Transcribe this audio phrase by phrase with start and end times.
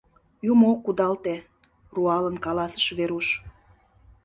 [0.51, 1.35] —Юмо ок кудалте,—
[1.95, 3.27] руалын каласен Веруш.